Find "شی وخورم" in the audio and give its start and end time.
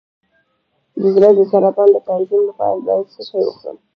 3.29-3.77